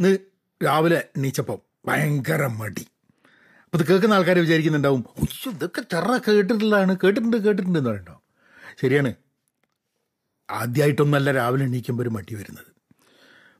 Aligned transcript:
ഇന്ന് 0.00 0.18
രാവിലെ 0.64 1.08
എണീച്ചപ്പം 1.16 1.58
ഭയങ്കര 1.86 2.46
മടി. 2.46 2.86
അപ്പോൾ 3.64 3.78
ഇത് 3.78 3.88
കേൾക്കുന്ന 3.88 4.14
ആൾക്കാർ 4.14 4.38
വിചാരിക്കുന്നുണ്ടാവും 4.38 5.04
ഉയ്യോ 5.18 5.52
ഇതൊക്കെ 5.52 5.80
ചെറ 5.80 6.16
കേട്ടിട്ടുള്ളതാണ് 6.16 6.96
കേട്ടിട്ടുണ്ട് 7.04 7.36
കേട്ടിട്ടുണ്ട് 7.36 7.78
എന്ന് 7.78 7.90
പറയണ്ടോ 7.90 8.22
ശരിയാണ്. 8.82 9.14
ആദ്യമായിട്ടൊന്നല്ല 10.50 11.32
രാവിലെ 11.32 11.64
എണീക്കുമ്പോൾ 11.64 12.02
ഒരു 12.02 12.10
മടി 12.10 12.34
വരുന്നത്. 12.34 12.70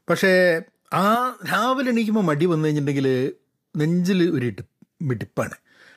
പക്ഷേ 0.09 0.63
ആ 0.93 1.39
രാവിലെ 1.53 1.91
എണീക്കുമ്പോൾ 1.91 2.21
മടി 2.21 2.47
വന്നു 2.47 2.65
കഴിഞ്ഞിട്ടുണ്ടെങ്കിൽ 2.65 3.33
നെഞ്ചിൽ 3.77 4.31
ഒരു 4.31 4.53
മിടിപ്പാണ്. 5.03 5.55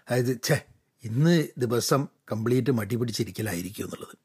അതായത് 0.09 0.39
ഛേ 0.43 0.61
ഇന്ന് 1.03 1.47
ദിവസം 1.57 2.07
കംപ്ലീറ്റ് 2.31 2.71
മടി 2.71 2.95
പിടിച്ചിരിക്കലായിരിക്കും 2.95 3.83
എന്നുള്ളത്. 3.83 4.17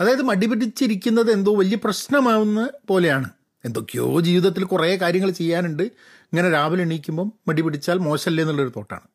അതായത് 0.00 0.22
മടി 0.22 0.46
പിടിച്ചിരിക്കുന്നത് 0.46 1.30
എന്തോ 1.30 1.56
വലിയ 1.56 1.76
പ്രശ്നമാവുന്ന 1.76 2.70
പോലെയാണ്. 2.88 3.30
എന്തൊക്കെയോ 3.66 4.20
ജീവിതത്തിൽ 4.20 4.64
കുറേ 4.64 4.96
കാര്യങ്ങൾ 4.96 5.30
ചെയ്യാനുണ്ട്. 5.30 5.82
ഇങ്ങനെ 6.30 6.48
രാവിലെ 6.50 6.82
എണീക്കുമ്പം 6.82 7.32
മടി 7.48 7.62
പിടിച്ചാൽ 7.62 7.98
മോശമല്ലേ 7.98 8.42
എന്നുള്ളൊരു 8.44 8.72
തോട്ടാണ്. 8.76 9.06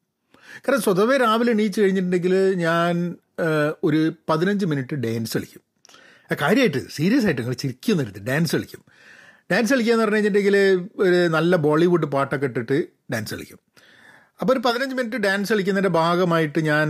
കാരണം 0.56 0.82
സ്വതവേ 0.82 1.18
രാവിലെ 1.18 1.52
എണീച്ച് 1.52 1.82
കഴിഞ്ഞിട്ടുണ്ടെങ്കിൽ 1.82 2.36
ഞാൻ 2.54 3.16
ഒരു 3.84 4.14
പതിനഞ്ച് 4.30 4.66
മിനിറ്റ് 4.66 4.96
ഡാൻസ് 4.96 5.34
കളിക്കും. 5.38 5.62
കാര്യമായിട്ട് 6.42 6.82
സീരിയസ് 6.90 7.26
ആയിട്ട് 7.26 7.42
നിങ്ങൾ 7.42 7.56
ചിരിക്കുന്നരുത് 7.56 8.20
ഡാൻസ് 8.28 8.56
കളിക്കും. 8.56 8.82
ഡാൻസ് 9.52 9.74
കളിക്കുക 9.74 9.94
എന്ന് 9.94 10.04
പറഞ്ഞു 10.04 10.18
കഴിഞ്ഞിട്ടുണ്ടെങ്കിൽ 10.18 10.58
ഒരു 11.02 11.28
നല്ല 11.28 11.56
ബോളിവുഡ് 11.56 12.06
പാട്ടൊക്കെ 12.06 12.46
ഇട്ടിട്ട് 12.46 12.78
ഡാൻസ് 13.14 13.34
കളിക്കും. 13.34 13.60
അപ്പോൾ 14.42 14.54
ഒരു 14.54 14.60
പതിനഞ്ച് 14.60 14.96
മിനിറ്റ് 14.96 15.18
ഡാൻസ് 15.18 15.54
കളിക്കുന്നതിന്റെ 15.54 15.94
ഭാഗമായിട്ട് 16.00 16.60
ഞാൻ 16.66 16.88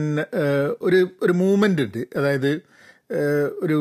ഒരു 0.81 0.99
ഒരു 1.21 1.33
മൂവ്മെന്റ് 1.33 1.81
ഉണ്ട്. 1.81 2.01
അതായത് 2.15 2.51
ഒരു 3.63 3.77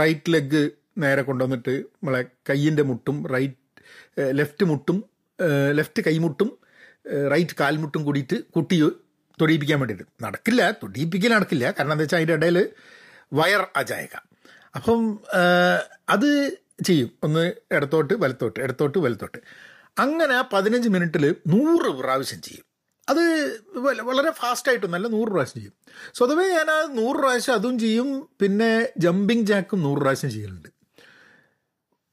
റൈറ്റ് 0.00 0.32
ലെഗ് 0.32 0.70
നേരെ 0.98 1.22
കൊണ്ടുവന്നിട്ട് 1.22 1.70
നമ്മളെ 1.70 2.24
കയ്യിന്റെ 2.50 2.82
മുട്ടും 2.82 3.26
റൈറ്റ് 3.28 3.60
ലെഫ്റ്റ് 4.38 4.66
മുട്ടും 4.66 5.04
ലെഫ്റ്റ് 5.72 6.02
കൈമുട്ടും 6.04 6.58
റൈറ്റ് 7.32 7.56
കാൽമുട്ടും 7.60 8.04
കൂടിയിട്ട് 8.04 8.44
കുട്ടി 8.56 8.76
തൊടിയിപ്പിക്കാൻ 9.40 9.80
വേണ്ടിയിട്ട്. 9.80 10.24
നടക്കില്ല 10.24 10.70
തൊടിയിപ്പിക്കൽ 10.70 11.32
നടക്കില്ല. 11.34 11.64
കാരണം 11.64 11.92
എന്താ 11.92 12.02
വെച്ചാൽ 12.02 12.18
അതിന്റെ 12.18 12.34
ഇടയിൽ 12.34 12.68
വയർ 13.32 13.66
അജായക. 13.76 14.14
അപ്പം 14.76 15.20
അത് 16.08 16.58
ചെയ്യും. 16.84 17.10
ഒന്ന് 17.22 17.52
ഇടത്തോട്ട് 17.72 18.14
വലത്തോട്ട് 18.14 18.60
ഇടത്തോട്ട് 18.60 18.98
വലത്തോട്ട്. 18.98 19.38
അങ്ങനെ 19.98 20.44
പതിനഞ്ച് 20.52 20.88
മിനിറ്റിൽ 20.88 21.36
നൂറ് 21.46 21.90
പ്രാവശ്യം 21.98 22.42
ചെയ്യും. 22.42 22.64
അത് 23.08 23.22
വളരെ 24.00 24.30
ഫാസ്റ്റായിട്ടൊന്നല്ല 24.30 25.08
നൂറ് 25.08 25.28
പ്രാവശ്യം 25.28 25.54
ചെയ്യും. 25.54 25.74
സ്വതവേ 26.14 26.46
ഞാൻ 26.48 26.70
ആ 26.70 26.78
നൂറ് 27.00 27.16
പ്രാവശ്യം 27.16 27.54
അതും 27.54 27.78
ചെയ്യും. 27.78 28.28
പിന്നെ 28.40 28.88
ജമ്പിങ് 28.98 29.46
ജാക്കും 29.46 29.82
നൂറ് 29.82 29.98
പ്രാവശ്യം 29.98 30.30
ചെയ്യലുണ്ട്. 30.30 30.73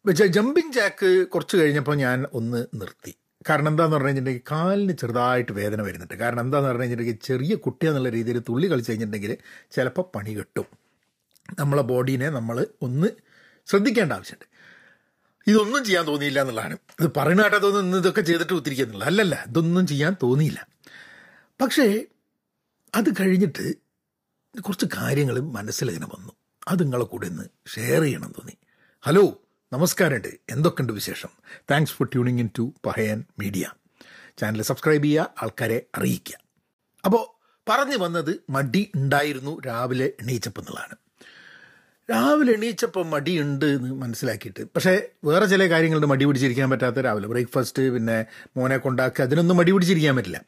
ജമ്പിങ് 0.09 0.73
ജാക്ക് 0.73 1.27
കുറച്ച് 1.27 1.57
കഴിഞ്ഞപ്പോൾ 1.57 1.95
ഞാൻ 1.95 2.25
ഒന്ന് 2.33 2.65
നിർത്തി. 2.73 3.15
കാരണം 3.49 3.67
എന്താന്ന് 3.67 3.93
പറഞ്ഞു 3.93 4.07
കഴിഞ്ഞിട്ടുണ്ടെങ്കിൽ 4.07 4.57
കാലിന് 4.57 4.97
ചെറുതായിട്ട് 4.97 5.51
വേദന 5.51 5.81
വരുന്നുണ്ട്. 5.81 6.13
കാരണം 6.13 6.39
എന്താന്ന് 6.39 6.67
പറഞ്ഞു 6.67 6.81
കഴിഞ്ഞിട്ടുണ്ടെങ്കിൽ 6.81 7.25
ചെറിയ 7.25 7.55
കുട്ടി 7.55 7.85
എന്നുള്ള 7.85 8.09
രീതിയിൽ 8.09 8.39
തുള്ളി 8.39 8.71
കളിച്ച് 8.71 8.91
കഴിഞ്ഞിട്ടുണ്ടെങ്കിൽ 8.91 9.37
ചിലപ്പോൾ 9.71 10.11
പണി 10.15 10.31
കിട്ടും. 10.37 10.65
നമ്മളെ 11.59 11.81
ബോഡീനെ 11.81 12.29
നമ്മൾ 12.29 12.67
ഒന്ന് 12.81 13.07
ശ്രദ്ധിക്കേണ്ട 13.65 14.13
ആവശ്യമുണ്ട്. 14.13 14.45
ഇതൊന്നും 15.47 15.85
ചെയ്യാൻ 15.85 16.07
തോന്നിയില്ല 16.07 16.41
എന്നുള്ളതാണ്. 16.41 16.77
ഇത് 17.01 17.11
പറയുന്ന 17.17 17.41
കേട്ടാ 17.41 17.57
തോന്നുന്നു 17.57 17.97
ഇതൊക്കെ 17.97 18.21
ചെയ്തിട്ട് 18.21 18.53
ഒത്തിരിക്കുന്നില്ല 18.53 19.05
അല്ലല്ല 19.05 19.45
ഇതൊന്നും 19.47 19.87
ചെയ്യാൻ 19.87 20.15
തോന്നിയില്ല. 20.23 20.67
പക്ഷേ 21.61 22.05
അത് 22.95 23.13
കഴിഞ്ഞിട്ട് 23.19 23.75
കുറച്ച് 24.61 24.85
കാര്യങ്ങൾ 24.97 25.39
മനസ്സിലിങ്ങനെ 25.39 26.05
വന്നു. 26.05 26.33
അത് 26.67 26.83
നിങ്ങളെ 26.83 27.03
കൂടെ 27.03 27.27
ഒന്ന് 27.27 27.43
ഷെയർ 27.67 28.01
ചെയ്യണം 28.01 28.31
തോന്നി. 28.31 28.57
ഹലോ 29.01 29.41
നമസ്കാരമുണ്ട്. 29.73 30.27
എന്തൊക്കെയുണ്ട് 30.27 30.93
വിശേഷം? 30.93 31.29
Thanks 31.71 31.93
for 31.93 32.07
tuning 32.07 32.39
in 32.39 32.49
to 32.57 32.73
Pahayan 32.85 33.23
media 33.39 33.65
channel 34.37 34.61
subscribe 34.61 35.03
ചെയ്യുക 35.03 35.33
ആൾക്കാരെ 35.41 35.81
അറിയിക്കുക. 35.97 36.37
അപ്പോൾ 37.05 37.45
പറഞ്ഞു 37.69 37.97
വന്നത് 37.97 38.39
മടി 38.49 38.91
ഉണ്ടായിരുന്നു 38.95 39.59
രാവിലെ 39.59 40.05
എണീച്ചപ്പോൾ 40.05 40.61
എന്നുള്ളതാണ്. 40.61 40.95
രാവിലെ 42.11 42.53
എണീച്ചപ്പോൾ 42.53 43.05
മടിയുണ്ട് 43.05 43.65
എന്ന് 43.65 43.91
മനസ്സിലാക്കിയിട്ട് 43.91 44.63
പക്ഷേ 44.63 45.07
വേറെ 45.25 45.45
ചില 45.45 45.69
കാര്യങ്ങളുണ്ട്. 45.69 46.07
മടി 46.07 46.25
പിടിച്ചിരിക്കാൻ 46.25 46.69
പറ്റാത്ത 46.69 46.95
രാവിലെ 46.95 47.27
ബ്രേക്ക്ഫാസ്റ്റ് 47.27 47.89
പിന്നെ 47.93 48.25
മോനെ 48.57 48.77
കൊണ്ടാക്കുക 48.77 49.23
അതിനൊന്നും 49.23 49.57
മടി 49.57 49.71
പിടിച്ചിരിക്കാൻ 49.71 50.15
പറ്റില്ല. 50.15 50.41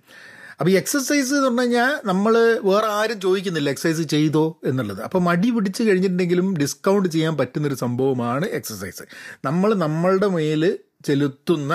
അപ്പോൾ 0.59 0.69
ഈ 0.69 0.75
എക്സസൈസ് 0.75 1.33
എന്ന് 1.33 1.47
പറഞ്ഞു 1.47 1.61
കഴിഞ്ഞാൽ 1.61 2.01
നമ്മൾ 2.05 2.33
വേറെ 2.63 2.87
ആരും 2.87 3.19
ചോദിക്കുന്നില്ല 3.21 3.69
എക്സസൈസ് 3.69 4.01
ചെയ്തോ 4.01 4.59
എന്നുള്ളത്. 4.65 5.01
അപ്പോൾ 5.01 5.19
മടി 5.19 5.49
പിടിച്ച് 5.49 5.83
കഴിഞ്ഞിട്ടുണ്ടെങ്കിലും 5.83 6.55
ഡിസ്കൗണ്ട് 6.55 7.09
ചെയ്യാൻ 7.09 7.37
പറ്റുന്നൊരു 7.37 7.75
സംഭവമാണ് 7.75 8.45
എക്സസൈസ് 8.45 9.03
നമ്മൾ 9.45 9.73
നമ്മളുടെ 9.73 10.27
മേൽ 10.27 10.79
ചെലുത്തുന്ന 11.05 11.73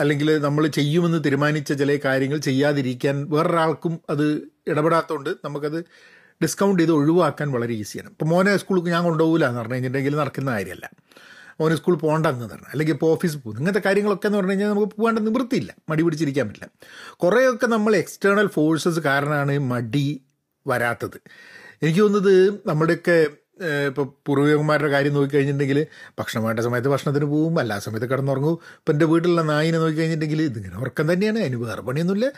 അല്ലെങ്കിൽ 0.00 0.28
നമ്മൾ 0.38 0.66
ചെയ്യുമെന്ന് 0.66 1.24
തീരുമാനിച്ച 1.24 1.72
ചില 1.72 1.98
കാര്യങ്ങൾ 2.04 2.38
ചെയ്യാതിരിക്കാൻ 2.38 3.16
വേറൊരാൾക്കും 3.30 4.00
അത് 4.10 4.26
ഇടപെടാത്തതുകൊണ്ട് 4.68 5.30
നമുക്കത് 5.44 5.84
ഡിസ്കൗണ്ട് 6.42 6.82
ചെയ്ത് 6.82 6.92
ഒഴിവാക്കാൻ 6.92 7.52
വളരെ 7.52 7.74
ഈസിയാണ് 7.74 8.10
ഇപ്പോൾ 8.10 8.24
മോനെ 8.24 8.56
സ്കൂളിൽ 8.56 8.90
ഞാൻ 8.90 9.04
കൊണ്ടുപോകില്ല 9.04 9.48
എന്ന് 9.48 9.60
പറഞ്ഞു 9.60 9.74
കഴിഞ്ഞിട്ടുണ്ടെങ്കിൽ 9.74 10.16
നടക്കുന്ന 10.16 10.50
കാര്യമല്ല. 10.50 10.86
മോനെ 11.62 11.76
സ്കൂളിൽ 11.76 11.98
പോകണ്ടെന്ന് 11.98 12.46
പറഞ്ഞു. 12.46 12.68
അല്ലെങ്കിൽ 12.72 12.94
ഇപ്പോൾ 12.94 13.10
ഓഫീസിൽ 13.12 13.38
പോകും 13.38 13.58
ഇങ്ങനത്തെ 13.58 13.82
കാര്യങ്ങളൊക്കെ 13.86 14.26
എന്ന് 14.26 14.38
പറഞ്ഞു 14.38 14.52
കഴിഞ്ഞാൽ 14.52 14.68
നമുക്ക് 14.68 14.92
പോകാണ്ട് 14.96 15.20
നിവൃത്തിയില്ല. 15.26 15.74
മടി 15.88 16.02
പിടിച്ചിരിക്കാൻ 16.02 16.48
പറ്റില്ല. 16.48 16.68
കുറേയൊക്കെ 17.16 17.66
നമ്മൾ 17.66 17.96
എക്സ്റ്റേണൽ 17.96 18.46
ഫോഴ്സസ് 18.46 19.00
കാരണമാണ് 19.00 19.58
മടി 19.58 20.06
വരാത്തത്. 20.66 21.18
എനിക്ക് 21.82 22.00
തോന്നുന്നത് 22.00 22.60
നമ്മുടെയൊക്കെ 22.66 23.26
ഇപ്പോൾ 23.86 24.06
പൂർവികന്മാരുടെ 24.26 24.88
കാര്യം 24.90 25.14
നോക്കിക്കഴിഞ്ഞിട്ടുണ്ടെങ്കിൽ 25.14 25.86
ഭക്ഷണം 26.18 26.44
വേണ്ട 26.44 26.60
സമയത്ത് 26.60 26.88
ഭക്ഷണത്തിന് 26.88 27.24
പോവും. 27.24 27.58
അല്ലാ 27.58 27.78
സമയത്ത് 27.78 28.08
കിടന്നുറങ്ങും. 28.10 28.56
ഇപ്പം 28.78 28.92
എന്റെ 28.92 29.04
വീട്ടിലുള്ള 29.04 29.42
നായിനെ 29.42 29.78
നോക്കിക്കഴിഞ്ഞിട്ടുണ്ടെങ്കിൽ 29.78 30.44
ഇതിങ്ങനെ 30.44 30.78
ഉറക്കം 30.78 31.12
തന്നെയാണ്. 31.12 31.38
അതിന് 31.38 31.56
വേറെ 31.56 31.82
പണിയൊന്നുമില്ല. 31.82 32.28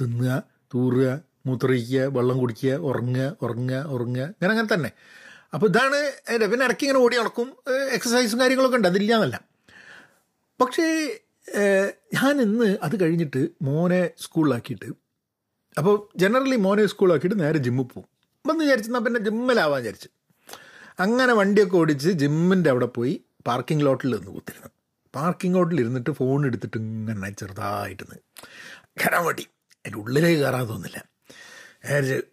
തിന്നുക 0.00 0.42
തൂറുക 0.74 1.08
മൂത്രയിക്കുക 1.46 2.00
വെള്ളം 2.00 2.38
കുടിക്കുക 2.38 2.72
ഉറങ്ങുക 2.88 3.36
ഉറങ്ങുക 3.42 3.84
ഉറങ്ങുക. 3.88 4.22
ഇങ്ങനെ 4.22 4.50
അങ്ങനെ 4.50 4.74
തന്നെ. 4.74 4.90
അപ്പോൾ 5.54 5.66
ഇതാണ് 5.70 5.98
പിന്നെ 6.52 6.64
ഇടയ്ക്ക് 6.66 6.84
ഇങ്ങനെ 6.86 7.00
ഓടി 7.04 7.16
നടക്കും. 7.20 7.48
എക്സസൈസും 7.96 8.40
കാര്യങ്ങളൊക്കെ 8.42 8.78
ഉണ്ട്. 8.78 8.88
അതില്ല 8.92 9.12
എന്നല്ല 9.18 9.36
പക്ഷേ 10.60 10.86
ഞാൻ 12.16 12.34
ഇന്ന് 12.44 12.68
അത് 12.86 12.94
കഴിഞ്ഞിട്ട് 13.02 13.42
മോനെ 13.66 14.00
സ്കൂളിലാക്കിയിട്ട് 14.24 14.88
അപ്പോൾ 15.80 15.94
ജനറലി 16.22 16.56
മോനെ 16.66 16.84
സ്കൂളിലാക്കിയിട്ട് 16.92 17.38
നേരെ 17.42 17.58
ജിമ്മിൽ 17.66 17.86
പോകും. 17.92 18.08
അപ്പം 18.40 18.52
എന്ന് 18.54 18.64
വിചാരിച്ചെന്നാൽ 18.64 19.02
പിന്നെ 19.06 19.20
ജിമ്മിലാവാൻ 19.26 19.80
വിചാരിച്ചു. 19.82 20.10
അങ്ങനെ 21.04 21.32
വണ്ടിയൊക്കെ 21.40 21.76
ഓടിച്ച് 21.80 22.10
ജിമ്മിന്റെ 22.22 22.70
അവിടെ 22.74 22.88
പോയി 22.96 23.14
പാർക്കിംഗ് 23.48 23.84
ലോട്ടിൽ 23.86 24.10
നിന്ന് 24.14 24.32
കുത്തിരുന്നു. 24.36 24.70
പാർക്കിംഗ് 25.14 25.56
ലോട്ടിൽ 25.58 25.78
ഇരുന്നിട്ട് 25.82 26.12
ഫോൺ 26.18 26.40
എടുത്തിട്ട് 26.48 26.78
ഇങ്ങനെ 26.82 27.30
ചെറുതായിട്ടെന്ന് 27.40 28.18
കയറാൻ 29.00 29.22
വേണ്ടി 29.28 29.44
അതിന്റെ 29.80 29.98
ഉള്ളിലേക്ക് 30.02 30.38
കയറാൻ 30.44 30.64
തോന്നില്ല. 30.72 30.98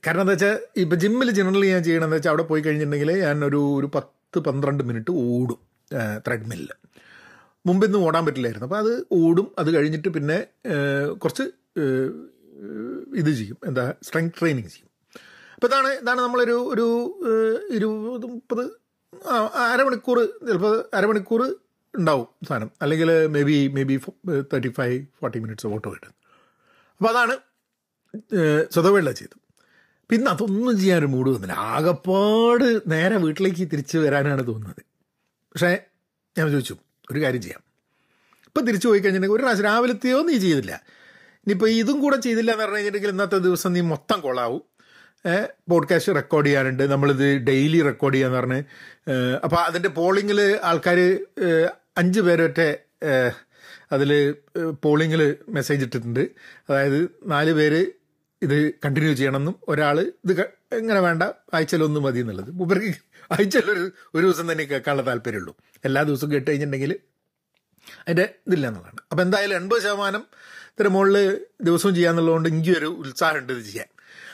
കാരണം 0.05 0.21
എന്താ 0.23 0.33
വെച്ചാൽ 0.33 0.55
ഇപ്പം 0.81 0.97
ജിമ്മിൽ 1.03 1.29
ജനറലി 1.37 1.67
ഞാൻ 1.73 1.83
ചെയ്യണമെന്ന് 1.87 2.17
വെച്ചാൽ 2.17 2.31
അവിടെ 2.31 2.45
പോയി 2.49 2.61
കഴിഞ്ഞിട്ടുണ്ടെങ്കിൽ 2.65 3.11
ഞാൻ 3.25 3.37
ഒരു 3.49 3.59
ഒരു 3.79 3.87
പത്ത് 3.95 4.39
പന്ത്രണ്ട് 4.47 4.83
മിനിറ്റ് 4.89 5.11
ഓടും 5.25 5.59
ത്രെഡ്മില്ലിൽ 6.25 6.71
മുമ്പിന്ന് 7.65 7.97
ഓടാൻ 8.05 8.23
പറ്റില്ലായിരുന്നു. 8.27 8.67
അപ്പോൾ 8.69 8.79
അത് 8.83 8.93
ഓടും 9.19 9.47
അത് 9.61 9.69
കഴിഞ്ഞിട്ട് 9.75 10.09
പിന്നെ 10.17 10.37
കുറച്ച് 11.23 11.45
ഇത് 13.21 13.31
ചെയ്യും. 13.39 13.57
എന്താ 13.69 13.85
സ്ട്രെങ്ത് 14.07 14.35
ട്രെയിനിങ് 14.39 14.71
ചെയ്യും. 14.73 14.89
അപ്പോൾ 15.55 15.67
ഇതാണ് 15.71 15.89
ഇതാണ് 16.01 16.19
നമ്മളൊരു 16.25 16.57
ഒരു 16.73 16.87
ഇരുപത് 17.77 18.25
മുപ്പത് 18.33 18.63
അരമണിക്കൂർ 19.73 20.17
ചിലപ്പോൾ 20.47 20.75
അരമണിക്കൂർ 20.97 21.41
ഉണ്ടാവും 21.93 22.27
സാധനം. 22.47 22.69
അല്ലെങ്കിൽ 22.83 23.09
maybe 23.49 23.57
maybe 23.89 23.95
thirty 24.51 24.71
five 24.79 24.97
forty 25.19 25.39
minutes 25.45 25.67
auto 25.75 25.87
കിട്ടും 25.95 26.13
അപ്പോൾ 27.01 27.11
അതാണ് 27.13 27.35
സ്വതവേള 28.75 29.11
ചെയ്തു 29.21 29.37
പിന്നെ 30.09 30.31
അതൊന്നും 30.31 30.79
ചെയ്യാൻ 30.79 30.99
ഒരു 30.99 31.05
മൂഡ് 31.05 31.29
തോന്നില്ല 31.29 31.53
ആകപ്പാട് 31.53 32.81
നേരെ 32.87 33.17
വീട്ടിലേക്ക് 33.17 33.67
തിരിച്ചു 33.71 33.97
വരാനാണ് 33.97 34.47
തോന്നുന്നത്. 34.47 34.81
പക്ഷേ 35.53 35.77
ഞാൻ 36.37 36.51
ചോദിച്ചു 36.51 36.75
ഒരു 37.11 37.19
കാര്യം 37.21 37.41
ചെയ്യാം. 37.41 37.61
ഇപ്പം 38.47 38.67
തിരിച്ചു 38.67 38.87
പോയി 38.87 38.99
കഴിഞ്ഞിട്ടുണ്ടെങ്കിൽ 38.99 39.37
ഒരു 39.37 39.43
പ്രാവശ്യം 39.43 39.65
രാവിലത്തെയോ 39.65 40.21
നീ 40.21 40.37
ചെയ്തില്ല. 40.37 40.83
ഇനിയിപ്പോൾ 41.35 41.69
ഇതും 41.69 41.99
കൂടെ 41.99 42.17
ചെയ്തില്ല 42.17 42.51
എന്ന് 42.51 42.63
പറഞ്ഞു 42.63 42.75
കഴിഞ്ഞിട്ടുണ്ടെങ്കിൽ 42.75 43.15
ഇന്നത്തെ 43.15 43.37
ദിവസം 43.37 43.73
നീ 43.73 43.81
മൊത്തം 43.81 44.19
കൊളാവും. 44.21 44.63
പോഡ്കാസ്റ്റ് 45.69 46.15
റെക്കോർഡ് 46.15 46.45
ചെയ്യാനുണ്ട് 46.45 46.91
നമ്മളിത് 46.91 47.37
ഡെയിലി 47.37 47.81
റെക്കോർഡ് 47.81 48.15
ചെയ്യാന്ന് 48.15 48.37
പറഞ്ഞ് 48.37 48.63
അപ്പോൾ 49.43 49.55
അതിന്റെ 49.55 49.89
പോളിങ്ങിൽ 49.89 50.59
ആൾക്കാർ 50.63 51.19
അഞ്ച് 51.97 52.19
പേരൊറ്റെ 52.19 52.79
അതിൽ 53.91 54.35
പോളിങ്ങിൽ 54.83 55.35
മെസ്സേജ് 55.49 55.83
ഇട്ടിട്ടുണ്ട്. 55.83 56.19
അതായത് 56.69 57.09
നാല് 57.23 57.53
പേര് 57.53 57.85
ഇത് 58.41 58.71
കണ്ടിന്യൂ 58.71 59.13
ചെയ്യണമെന്നും 59.13 59.55
ഒരാൾ 59.67 59.99
ഇത് 59.99 60.41
എങ്ങനെ 60.71 60.99
വേണ്ട 60.99 61.23
ആഴ്ചയിലൊന്നും 61.53 62.03
മതി 62.03 62.19
എന്നുള്ളത്. 62.19 62.51
മൂപ്പർക്ക് 62.51 62.85
ആഴ്ചയിൽ 63.31 63.71
ഒരു 63.71 63.91
ഒരു 64.15 64.27
ദിവസം 64.27 64.51
തന്നെ 64.51 64.63
കേൾക്കാനുള്ള 64.63 65.05
താല്പര്യമുള്ളൂ. 65.05 65.55
എല്ലാ 65.85 66.03
ദിവസവും 66.03 66.31
കേട്ട് 66.31 66.51
കഴിഞ്ഞിട്ടുണ്ടെങ്കിൽ 66.51 66.99
അതിന്റെ 67.99 68.35
ഇതില്ല 68.47 68.67
എന്നുള്ളതാണ്. 68.67 68.99
അപ്പോൾ 69.11 69.23
എന്തായാലും 69.23 69.55
എൺപത് 69.55 69.81
ശതമാനം 69.81 70.27
ഇതിന് 70.67 70.89
മുകളിൽ 70.89 71.45
ദിവസവും 71.61 71.95
ചെയ്യാന്നുള്ളതുകൊണ്ട് 71.95 72.49
എനിക്ക് 72.49 72.77
ഒരു 72.77 72.85
ഉത്സാഹമുണ്ട് 72.85 73.53
ഇത് 73.53 73.65
ചെയ്യാൻ. 73.65 73.87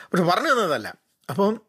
പക്ഷെ 0.06 0.24
പറഞ്ഞു 0.24 0.50
തന്നതല്ല. 0.50 0.96
അപ്പം 1.30 1.62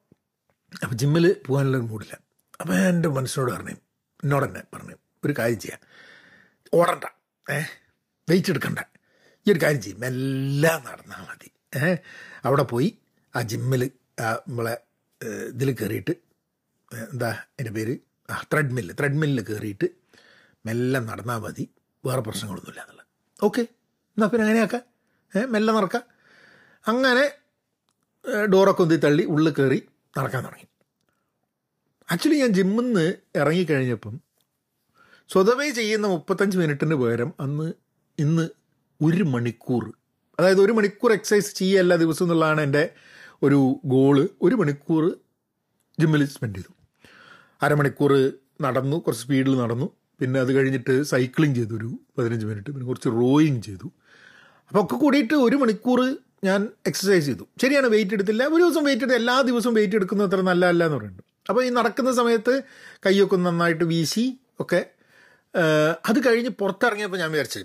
അപ്പം 0.83 0.99
ജിമ്മിൽ 0.99 1.37
പോകാനുള്ളൊരു 1.47 1.85
മൂടില്ല 1.85 2.19
അപ്പം 2.61 2.89
എന്റെ 2.89 3.09
മനസ്സിനോട് 3.09 3.53
പറഞ്ഞു 3.53 3.71
എന്നോട് 3.71 4.45
തന്നെ 4.45 4.63
പറഞ്ഞു 4.75 4.97
ഒരു 5.25 5.35
കാര്യം 5.39 5.61
ചെയ്യാം. 5.61 5.81
ഓടണ്ട. 6.75 7.05
ഏ? 7.53 7.63
വെയിറ്റ് 8.29 8.51
എടുക്കണ്ട. 8.51 8.79
ഈ 9.49 9.53
ഒരു 9.53 9.59
കാര്യം 9.63 9.83
ചെയ്യും. 9.83 10.05
എല്ലാം 10.05 10.85
നടന്നാൽ 10.85 11.21
മതി. 11.21 11.51
അവിടെ 12.49 12.65
പോയി 12.73 12.89
ആ 13.35 13.43
ജിമ്മിൽ 13.51 13.83
നമ്മളെ 14.49 14.75
ഇതിൽ 15.53 15.71
കയറിയിട്ട് 15.81 16.15
എന്താ 17.13 17.31
എന്റെ 17.59 17.73
പേര്? 17.77 17.95
ആ 18.33 18.37
ത്രെഡ്മില്ല് 18.53 18.93
ത്രെഡ്മില്ലിൽ 18.99 19.45
കയറിയിട്ട് 19.51 19.87
മെല്ലെ 20.67 21.01
നടന്നാൽ 21.11 21.39
മതി. 21.45 21.65
വേറെ 22.05 22.23
പ്രശ്നങ്ങളൊന്നുമില്ല 22.27 22.81
എന്നുള്ളത്. 22.85 23.07
ഓക്കെ 23.47 23.63
എന്നാൽ 24.17 24.29
പിന്നെ 24.33 24.45
അങ്ങനെയാക്കാം. 24.47 24.83
ഏ 25.33 25.45
മെല്ലെ 25.55 25.73
നടക്കാം. 25.79 26.05
അങ്ങനെ 26.87 27.25
ഡോറൊക്കെ 28.53 28.83
ഒന്തി 28.85 28.97
തള്ളി 29.05 29.25
ഉള്ളിൽ 29.35 29.53
കയറി 29.59 29.79
നടക്കാൻ 30.19 30.41
തുടങ്ങി. 30.47 30.67
ആക്ച്വലി 32.13 32.39
ഞാൻ 32.43 32.53
ജിമ്മിൽ 32.59 32.85
നിന്ന് 32.87 33.07
ഇറങ്ങിക്കഴിഞ്ഞപ്പം 33.41 34.15
സ്വതവേ 35.31 35.67
ചെയ്യുന്ന 35.79 36.07
മുപ്പത്തഞ്ച് 36.15 36.57
മിനിറ്റിന് 36.61 36.97
പകരം 37.03 37.31
അന്ന് 37.45 37.67
ഇന്ന് 38.19 38.45
ഒരു 39.01 39.25
മണിക്കൂർ 39.35 39.85
അതായത് 40.39 40.61
ഒരു 40.61 40.73
മണിക്കൂർ 40.79 41.13
എക്സസൈസ് 41.13 41.51
ചെയ്യുക 41.61 41.83
എല്ലാ 41.85 41.97
ദിവസവും 42.03 42.27
എന്നുള്ളതാണ് 42.27 42.61
എന്റെ 42.67 42.85
ഒരു 43.47 43.59
ഗോൾ 43.95 44.17
ഒരു 44.47 44.55
മണിക്കൂർ 44.55 45.05
ജിമ്മിൽ 46.01 46.23
സ്പെൻഡ് 46.35 46.59
ചെയ്തു. 46.59 46.73
അരമണിക്കൂർ 47.63 48.13
നടന്നു 48.67 48.97
കുറച്ച് 49.05 49.23
സ്പീഡിൽ 49.25 49.55
നടന്നു. 49.63 49.89
പിന്നെ 50.21 50.39
അത് 50.41 50.51
കഴിഞ്ഞിട്ട് 50.57 50.95
സൈക്ലിംഗ് 51.13 51.57
ചെയ്തു 51.59 51.75
ഒരു 51.81 51.91
പതിനഞ്ച് 52.19 52.47
മിനിറ്റ് 52.47 52.71
പിന്നെ 52.75 52.87
കുറച്ച് 52.91 53.11
റോയിങ് 53.21 53.63
ചെയ്തു. 53.69 53.89
അപ്പോൾ 54.71 54.81
ഒക്കെ 54.85 54.97
കൂടിയിട്ട് 55.05 55.35
ഒരു 55.47 55.57
മണിക്കൂർ 55.63 56.01
ഞാൻ 56.49 56.61
എക്സസൈസ് 56.87 57.27
ചെയ്തു. 57.27 57.45
ശരിയാണ് 57.63 57.89
വെയിറ്റ് 57.95 58.15
എടുത്തില്ല. 58.15 58.43
ഒരു 58.55 58.63
ദിവസം 58.65 58.85
വെയിറ്റ് 58.89 59.05
എടുത്ത് 59.05 59.19
എല്ലാ 59.23 59.35
ദിവസവും 59.49 59.75
വെയിറ്റ് 59.79 59.97
എടുക്കുന്നത് 59.97 60.27
അത്ര 60.29 60.41
നല്ല 60.51 60.65
അല്ല 60.73 60.83
എന്ന് 60.89 60.99
പറയുന്നുണ്ട്. 60.99 61.25
അപ്പോൾ 61.49 61.63
ഈ 61.67 61.71
നടക്കുന്ന 61.79 62.11
സമയത്ത് 62.21 62.55
കൈയൊക്കെ 63.07 63.37
നന്നായിട്ട് 63.37 63.85
വീശി 63.85 64.25
ഒക്കെ 64.65 64.81
അത് 66.11 66.19
കഴിഞ്ഞ് 66.27 66.51
പുറത്തിറങ്ങിയപ്പോൾ 66.61 67.21
ഞാൻ 67.23 67.31
വിചാരിച്ചു 67.33 67.59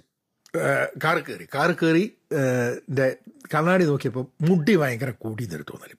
കാർ 1.03 1.17
കയറി 1.19 1.47
കാർ 1.55 1.71
കയറി 1.71 2.13
എന്റെ 2.31 3.15
കണ്ണാടി 3.55 3.85
നോക്കിയപ്പോൾ 3.85 4.27
മുടി 4.41 4.75
ഭയങ്കര 4.75 5.09
കൂടി 5.09 5.43
എന്നൊരു 5.43 5.63
തോന്നൽ 5.63 5.89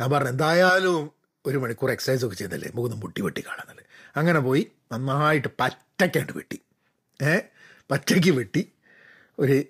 ഞാൻ 0.00 0.10
പറഞ്ഞു 0.10 0.28
എന്തായാലും 0.28 1.10
ഒരു 1.46 1.58
മണിക്കൂർ 1.58 1.90
എക്സസൈസ് 1.90 2.24
ഒക്കെ 2.24 2.34
ചെയ്തല്ലേ? 2.34 2.70
മുഖം 2.74 3.00
മുട്ടി 3.00 3.22
വെട്ടി 3.22 3.40
കാണുന്നല്ലേ? 3.40 3.84
അങ്ങനെ 4.16 4.40
പോയി 4.40 4.72
നന്നായിട്ട് 4.92 5.48
പറ്റയ്ക്കായിട്ട് 5.60 6.32
വെട്ടി. 6.36 6.60
ഏ 7.22 7.38
പറ്റയ്ക്ക് 7.90 8.30
വെട്ടി. 8.30 8.72
ഒരു 9.38 9.64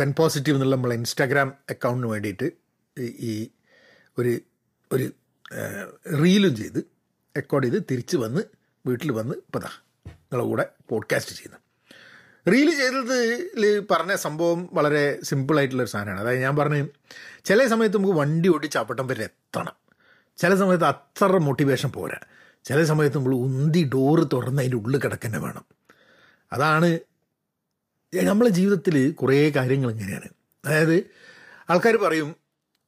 പെൻ 0.00 0.14
പോസിറ്റീവ് 0.18 0.56
എന്നുള്ള 0.56 0.76
നമ്മളെ 0.76 0.96
ഇൻസ്റ്റാഗ്രാം 0.96 1.54
അക്കൗണ്ടിന് 1.70 2.12
വേണ്ടിയിട്ട് 2.12 2.50
ഈ- 2.98 3.16
ഈ 3.18 3.48
ഒരു 4.18 4.40
ഒരു 4.92 5.12
റീലും 6.22 6.56
ചെയ്ത് 6.56 6.78
റെക്കോർഡ് 7.36 7.66
ചെയ്ത് 7.66 7.82
തിരിച്ച് 7.90 8.16
വന്ന് 8.16 8.40
വീട്ടിൽ 8.86 9.12
വന്ന് 9.12 9.34
ഇപ്പം 9.34 9.60
നിങ്ങളുടെ 9.60 10.44
കൂടെ 10.44 10.66
പോഡ്കാസ്റ്റ് 10.88 11.36
ചെയ്യുന്നു. 11.36 11.58
റീൽ 12.52 12.70
ചെയ്തതിൽ 12.70 13.80
പറഞ്ഞ 13.90 14.14
സംഭവം 14.14 14.68
വളരെ 14.72 15.18
സിമ്പിളായിട്ടുള്ളൊരു 15.22 15.90
സാധനമാണ്. 15.90 16.20
അതായത് 16.20 16.40
ഞാൻ 16.40 16.56
പറഞ്ഞു 16.56 16.88
ചില 17.44 17.66
സമയത്ത് 17.66 17.96
നമുക്ക് 17.96 18.14
വണ്ടി 18.14 18.48
ഓടിച്ച് 18.48 18.78
അപ്പട്ടം 18.78 19.06
വരെ 19.06 19.24
എത്തണം. 19.24 19.72
ചില 20.36 20.54
സമയത്ത് 20.54 20.84
അത്ര 20.84 21.26
മോട്ടിവേഷൻ 21.26 21.88
പോരാ. 21.92 22.18
ചില 22.64 22.84
സമയത്ത് 22.84 23.16
നമ്മൾ 23.16 23.34
ഉന്തി 23.34 23.90
ഡോറ് 23.94 24.28
തുറന്ന് 24.32 24.62
അതിന്റെ 24.62 24.76
ഉള്ളിൽ 24.76 25.00
കിടക്കന്നെ 25.00 25.38
വേണം. 25.38 25.64
അതാണ് 26.52 26.98
നമ്മളെ 28.22 28.50
ജീവിതത്തിൽ 28.50 29.10
കുറേ 29.10 29.50
കാര്യങ്ങൾ 29.50 29.90
ഇങ്ങനെയാണ്. 29.90 30.28
അതായത് 30.64 31.04
ആൾക്കാർ 31.70 31.96
പറയും 31.96 32.34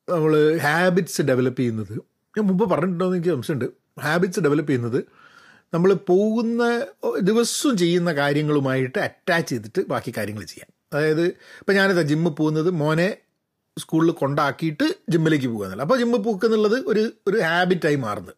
നമ്മൾ 0.08 0.56
ഹാബിറ്റ്സ് 0.56 1.22
ഡെവലപ്പ് 1.22 1.60
ചെയ്യുന്നത്. 1.60 1.92
ഞാൻ 2.36 2.40
മുമ്പ് 2.40 2.70
പറഞ്ഞിട്ടുണ്ടോ 2.70 3.06
എന്ന് 3.06 3.16
എനിക്ക് 3.16 3.28
സംശയമുണ്ട്. 3.28 3.64
ഹാബിറ്റ്സ് 4.00 4.40
ഡെവലപ്പ് 4.40 4.70
ചെയ്യുന്നത് 4.70 5.04
നമ്മൾ 5.74 5.90
പോകുന്ന 5.94 6.62
ദിവസവും 7.20 7.74
ചെയ്യുന്ന 7.76 8.12
കാര്യങ്ങളുമായിട്ട് 8.12 8.98
അറ്റാച്ച് 8.98 9.50
ചെയ്തിട്ട് 9.50 9.80
ബാക്കി 9.88 10.12
കാര്യങ്ങൾ 10.16 10.44
ചെയ്യാം. 10.44 10.70
അതായത് 10.92 11.24
ഇപ്പം 11.60 11.74
ഞാനിതാ 11.74 12.02
ജിമ്മിൽ 12.02 12.30
പോകുന്നത് 12.30 12.70
മോനെ 12.70 13.08
സ്കൂളിൽ 13.78 14.10
കൊണ്ടാക്കിയിട്ട് 14.10 14.86
ജിമ്മിലേക്ക് 15.10 15.46
എന്നുള്ളത് 15.46 15.80
അപ്പോൾ 15.80 15.98
ജിമ്മിൽ 15.98 16.18
പോക്ക് 16.18 16.46
എന്നുള്ളത് 16.46 16.78
ഒരു 16.86 17.12
ഒരു 17.26 17.38
ഹാബിറ്റായി 17.40 17.98
മാറുന്നത്. 18.06 18.36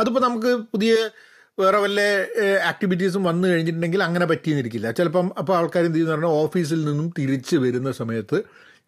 അതിപ്പോൾ 0.00 0.20
നമുക്ക് 0.20 0.52
പുതിയ 0.72 0.92
വേറെ 1.58 1.78
വല്ല 1.78 2.00
ആക്ടിവിറ്റീസും 2.70 3.24
വന്നു 3.24 3.48
കഴിഞ്ഞിട്ടുണ്ടെങ്കിൽ 3.48 4.02
അങ്ങനെ 4.02 4.26
പറ്റിയെന്നിരിക്കില്ല. 4.26 4.90
ചിലപ്പം 4.90 5.26
അപ്പോൾ 5.38 5.54
ആൾക്കാർ 5.56 5.84
എന്ത് 5.84 5.96
ചെയ്യുന്ന 5.96 6.14
പറഞ്ഞാൽ 6.14 6.34
ഓഫീസിൽ 6.44 6.80
നിന്നും 6.84 7.08
തിരിച്ച് 7.18 7.56
വരുന്ന 7.56 7.92
സമയത്ത് 7.92 8.38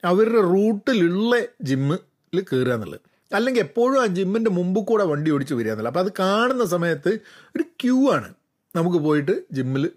അവരുടെ 0.05 0.41
റൂട്ടിലുള്ള 0.55 1.35
ജിമ്മിൽ 1.63 2.41
കയറുക 2.53 2.75
എന്നുള്ളത്. 2.75 3.05
അല്ലെങ്കിൽ 3.35 3.61
എപ്പോഴും 3.61 4.03
ആ 4.03 4.07
ജിമ്മിന്റെ 4.07 4.51
മുമ്പ് 4.51 4.81
കൂടെ 4.81 5.05
വണ്ടി 5.05 5.31
ഓടിച്ച് 5.31 5.55
വരിക 5.55 5.71
എന്നുള്ളത്. 5.71 5.93
അപ്പോൾ 5.93 6.05
അത് 6.05 6.13
കാണുന്ന 6.19 6.65
സമയത്ത് 6.65 7.09
ഒരു 7.57 7.63
ക്യൂ 7.63 8.11
ആണ് 8.13 8.35
നമുക്ക് 8.77 8.99
പോയിട്ട് 8.99 9.33
ജിമ്മിൽ 9.53 9.91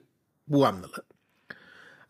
പോകാം 0.51 0.75
എന്നുള്ളത്. 0.75 1.03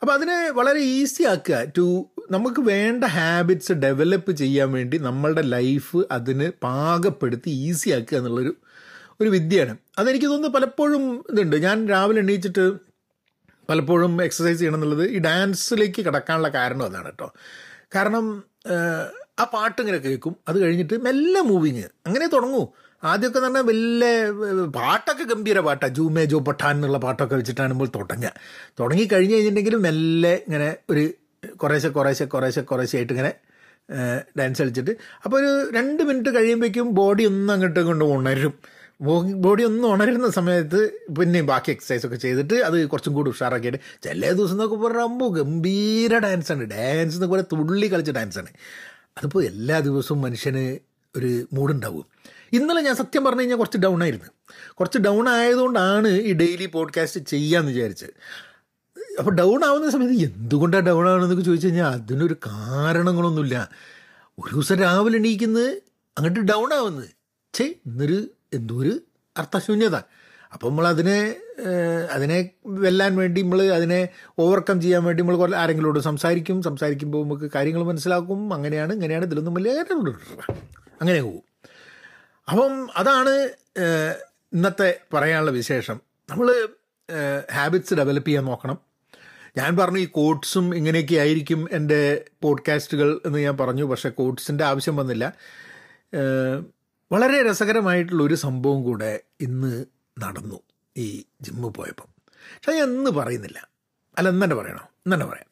അപ്പോൾ 0.02 0.14
അതിനെ 0.14 0.50
വളരെ 0.50 0.80
ഈസി 0.80 1.24
ആക്കുക 1.24 1.64
ടു 1.78 2.10
നമുക്ക് 2.32 2.62
വേണ്ട 2.62 3.04
ഹാബിറ്റ്സ് 3.04 3.72
ഡെവലപ്പ് 3.72 4.32
ചെയ്യാൻ 4.32 4.72
വേണ്ടി 4.72 4.98
നമ്മളുടെ 4.98 5.42
ലൈഫ് 5.42 5.98
അതിന് 6.12 6.52
പാകപ്പെടുത്തി 6.64 7.50
ഈസി 7.50 7.90
ആക്കുക 7.90 8.18
എന്നുള്ളൊരു 8.18 8.58
ഒരു 9.22 9.30
വിദ്യയാണ്. 9.30 9.78
അതെനിക്ക് 9.98 10.26
തോന്നുന്നു 10.26 10.58
പലപ്പോഴും 10.58 11.26
ഇതുണ്ട്. 11.32 11.56
ഞാൻ 11.56 11.88
രാവിലെ 11.88 12.20
എണീച്ചിട്ട് 12.20 12.66
പലപ്പോഴും 13.70 14.24
എക്സസൈസ് 14.24 14.60
ചെയ്യണം 14.60 14.76
എന്നുള്ളത് 14.76 15.10
ഈ 15.10 15.20
ഡാൻസിലേക്ക് 15.20 16.06
കിടക്കാനുള്ള 16.06 16.50
കാരണം 16.50 16.84
അതാണ് 16.84 17.06
കേട്ടോ. 17.06 17.32
കാരണം 17.96 18.44
ആ 19.42 19.44
പാട്ട് 19.54 19.80
ഇങ്ങനെ 19.82 19.98
കേൾക്കും. 19.98 20.36
അത് 20.50 20.58
കഴിഞ്ഞിട്ട് 20.64 20.96
മെല്ലെ 21.08 21.42
മൂവിങ്. 21.42 21.86
അങ്ങനെ 22.08 22.28
തുടങ്ങൂ. 22.36 22.62
ആദ്യമൊക്കെ 23.04 23.40
എന്ന് 23.40 23.50
പറഞ്ഞാൽ 23.50 23.66
വലിയ 23.72 24.08
പാട്ടൊക്കെ 24.78 25.24
ഗംഭീര 25.24 25.60
പാട്ടാണ് 25.60 25.94
ജൂമേ 25.94 26.26
ജോ 26.26 26.40
പഠാൻ 26.48 26.76
എന്നുള്ള 26.76 26.98
പാട്ടൊക്കെ 26.98 27.36
വെച്ചിട്ടാണ് 27.36 27.74
ഇപ്പോൾ 27.74 27.90
തുടങ്ങുക. 27.98 28.32
തുടങ്ങി 28.80 29.06
കഴിഞ്ഞ് 29.12 29.34
കഴിഞ്ഞിട്ടുണ്ടെങ്കിൽ 29.36 29.76
മെല്ലെ 29.88 30.34
ഇങ്ങനെ 30.48 30.70
ഒരു 30.90 31.04
കുറേശ്ശെ 31.62 31.90
കുറേശ്ശെ 31.90 32.26
കുറേശ്ശെ 32.26 32.62
കുറേശ്ശെ 32.62 32.98
ആയിട്ട് 32.98 33.14
ഇങ്ങനെ 33.14 33.32
ഡാൻസ് 34.40 34.62
കളിച്ചിട്ട്. 34.62 34.94
അപ്പോൾ 35.26 35.38
ഒരു 35.42 35.52
രണ്ട് 35.78 36.02
മിനിറ്റ് 36.04 36.32
കഴിയുമ്പോഴേക്കും 36.38 36.88
ബോഡി 36.94 37.24
ഒന്നും 37.26 37.54
അങ്ങോട്ട് 37.54 37.80
കൊണ്ട് 37.80 38.06
ഉണരും. 38.06 38.56
ബോഡി 39.46 39.64
ഒന്നും 39.64 39.88
ഉണരുന്ന 39.94 40.30
സമയത്ത് 40.30 40.80
പിന്നെ 41.18 41.42
ബാക്കി 41.42 41.70
എക്സസൈസ് 41.72 42.06
ഒക്കെ 42.06 42.16
ചെയ്തിട്ട് 42.16 42.56
അത് 42.68 42.78
കുറച്ചും 42.88 43.14
കൂടി 43.14 43.30
ഉഷാറാക്കിയിട്ട് 43.30 43.80
ചില 44.04 44.22
ദിവസം 44.32 44.56
എന്നൊക്കെ 44.56 44.78
പറയുമ്പോൾ 44.86 45.30
ഗംഭീര 45.40 46.14
ഡാൻസാണ് 46.26 46.66
ഡാൻസ് 46.76 47.16
എന്നൊക്കെ 47.16 47.36
പറയുക 47.36 47.50
തുള്ളി 47.54 47.88
കളിച്ച 47.94 48.10
ഡാൻസാണ് 48.10 48.52
അതിപ്പോൾ 49.18 49.44
എല്ലാ 49.44 49.80
ദിവസവും 49.80 50.22
മനുഷ്യന് 50.22 50.78
ഒരു 51.16 51.48
മൂഡുണ്ടാവും. 51.54 52.06
ഇന്നലെ 52.54 52.82
ഞാൻ 52.82 52.96
സത്യം 52.96 53.26
പറഞ്ഞു 53.26 53.40
കഴിഞ്ഞാൽ 53.40 53.58
കുറച്ച് 53.58 53.78
ഡൗൺ 53.78 54.04
ആയിരുന്നു. 54.04 54.26
കുറച്ച് 54.74 54.98
ഡൗൺ 54.98 55.30
ആയതുകൊണ്ടാണ് 55.30 56.08
ഈ 56.08 56.34
ഡെയിലി 56.34 56.66
പോഡ്കാസ്റ്റ് 56.66 57.20
ചെയ്യാമെന്ന് 57.20 57.74
വിചാരിച്ചത്. 57.74 58.10
അപ്പോൾ 59.20 59.32
ഡൗൺ 59.32 59.66
ആവുന്ന 59.66 59.90
സമയത്ത് 59.90 60.14
എന്തുകൊണ്ടാണ് 60.14 60.86
ഡൗൺ 60.86 61.10
ആവണമെന്നൊക്കെ 61.10 61.44
ചോദിച്ചു 61.44 61.68
കഴിഞ്ഞാൽ 61.68 61.88
അതിനൊരു 61.88 62.34
കാരണങ്ങളൊന്നുമില്ല. 62.34 63.70
ഒരു 64.40 64.56
ദിവസം 64.56 64.76
രാവിലെ 64.76 65.18
എണീക്കുന്നത് 65.18 65.70
അങ്ങോട്ട് 66.18 66.40
ഡൗൺ 66.40 66.74
ആവുന്നത്. 66.74 67.10
ഛേ 67.54 67.76
ഇന്നൊരു 67.86 68.28
എന്തോ 68.54 68.76
ഒരു 68.76 69.02
അർത്ഥശൂന്യത. 69.38 69.96
അപ്പോൾ 70.54 70.70
നമ്മൾ 70.70 70.88
അതിനെ 70.88 71.36
അതിനെ 72.12 72.50
വെല്ലാൻ 72.66 73.16
വേണ്ടി 73.16 73.42
നമ്മൾ 73.42 73.64
അതിനെ 73.64 74.10
ഓവർകം 74.40 74.82
ചെയ്യാൻ 74.82 75.04
വേണ്ടി 75.04 75.24
നമ്മൾ 75.24 75.38
കുറേ 75.38 75.54
ആരെങ്കിലോട് 75.54 76.00
സംസാരിക്കും. 76.00 76.62
സംസാരിക്കുമ്പോൾ 76.62 77.24
നമുക്ക് 77.24 77.52
കാര്യങ്ങൾ 77.56 77.84
മനസ്സിലാക്കും. 77.84 78.54
അങ്ങനെയാണ് 78.54 78.94
ഇങ്ങനെയാണ് 78.94 79.26
ഇതിലൊന്നും 79.26 79.54
വലിയ 79.54 79.86
അങ്ങനെ 81.02 81.22
പോകും. 81.22 81.42
അപ്പം 82.52 82.88
അതാണ് 82.98 83.50
ഇന്നത്തെ 84.54 85.00
പറയാനുള്ള 85.14 85.52
വിശേഷം. 85.52 86.00
നമ്മൾ 86.30 86.68
ഹാബിറ്റ്സ് 87.54 87.94
ഡെവലപ്പ് 87.94 88.28
ചെയ്യാൻ 88.28 88.46
നോക്കണം. 88.46 88.78
ഞാൻ 89.58 89.78
പറഞ്ഞു 89.78 90.00
ഈ 90.00 90.06
കോഡ്സും 90.06 90.76
ഇങ്ങനെയൊക്കെ 90.76 91.16
ആയിരിക്കും 91.16 91.68
എന്റെ 91.72 92.26
പോഡ്കാസ്റ്റുകൾ 92.42 93.22
എന്ന് 93.26 93.40
ഞാൻ 93.40 93.58
പറഞ്ഞു. 93.58 93.84
പക്ഷേ 93.84 94.10
കോഡ്സിന്റെ 94.10 94.64
ആവശ്യം 94.64 94.96
വന്നില്ല. 94.96 95.34
വളരെ 97.12 97.50
രസകരമായിട്ടുള്ള 97.50 98.24
ഒരു 98.24 98.36
സംഭവം 98.36 98.84
കൂടെ 98.84 99.20
ഇന്ന് 99.42 99.86
നടന്നു 100.24 100.60
ഈ 100.96 101.08
ജിമ്മ് 101.42 101.70
പോയപ്പം. 101.80 102.10
പക്ഷെ 102.56 102.76
ഞാൻ 102.80 102.90
ഇന്ന് 102.98 103.12
പറയുന്നില്ല. 103.20 103.60
അല്ല 104.18 104.28
ഇന്ന് 104.34 104.44
തന്നെ 104.46 104.56
പറയണോ? 104.56 104.84
ഇന്ന് 105.06 105.16
തന്നെ 105.16 105.28
പറയാം. 105.32 105.50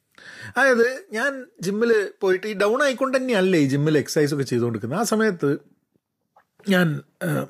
അതായത് 0.58 0.88
ഞാൻ 1.12 1.32
ജിമ്മിൽ 1.66 1.92
പോയിട്ട് 2.22 2.48
ഈ 2.48 2.54
ഡൗൺ 2.54 2.84
ആയിക്കൊണ്ട് 2.84 3.18
തന്നെയല്ലേ 3.18 3.60
ഈ 3.66 3.68
ജിമ്മിൽ 3.74 3.98
എക്സസൈസ് 3.98 4.34
ഒക്കെ 4.34 4.44
ചെയ്തുകൊണ്ടിരിക്കുന്നത്. 4.44 5.00
ആ 5.00 5.04
സമയത്ത് 5.04 5.50
ഞാൻ 6.70 6.88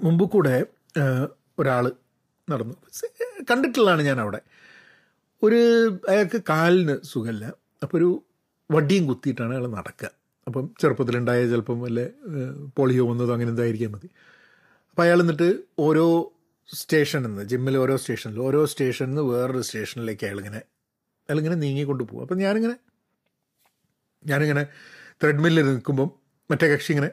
മുമ്പ് 0.01 0.23
കൂടെ 0.35 0.55
ഒരാൾ 1.59 1.85
നടന്നു. 2.49 2.75
കണ്ടിട്ടുള്ളതാണ് 3.49 4.01
ഞാൻ 4.01 4.19
അവിടെ 4.21 4.39
ഒരു 5.43 5.61
അയാൾക്ക് 6.09 6.39
കാലിന് 6.49 6.95
സുഖമില്ല 7.11 7.45
അപ്പോൾ 7.83 7.97
ഒരു 7.97 8.09
വടിയും 8.71 9.03
കുത്തിയിട്ടാണ് 9.07 9.53
അയാൾ 9.55 9.65
നടക്കുക. 9.79 10.09
അപ്പം 10.47 10.63
ചെറുപ്പത്തിലുണ്ടായ 10.81 11.47
ചിലപ്പം 11.51 11.81
വല്ല 11.81 11.99
പോളിയോ 12.77 13.03
വന്നതോ 13.11 13.33
അങ്ങനെ 13.33 13.49
എന്തായിരിക്കാൻ 13.49 13.91
മതി. 13.91 14.09
അപ്പോൾ 14.91 15.03
അയാൾ 15.05 15.19
എന്നിട്ട് 15.21 15.49
ഓരോ 15.79 16.05
സ്റ്റേഷനിൽ 16.69 17.27
നിന്ന് 17.27 17.43
ജിമ്മിൽ 17.43 17.77
ഓരോ 17.77 17.97
സ്റ്റേഷനിൽ 17.97 18.39
ഓരോ 18.39 18.65
സ്റ്റേഷനിൽ 18.65 19.09
നിന്ന് 19.09 19.21
വേറൊരു 19.21 19.61
സ്റ്റേഷനിലേക്ക് 19.61 20.25
അയാളിങ്ങനെ 20.25 20.61
അയാളിങ്ങനെ 21.29 21.55
നീങ്ങിക്കൊണ്ട് 21.55 22.03
പോകും 22.03 22.23
അപ്പം 22.23 22.37
ഞാനിങ്ങനെ 22.37 22.75
ഞാനിങ്ങനെ 24.25 24.63
ത്രെഡ്മില്ലിൽ 25.21 25.65
നിൽക്കുമ്പം 25.65 26.09
മറ്റേ 26.51 26.67
കക്ഷി 26.73 26.91
ഇങ്ങനെ 26.91 27.11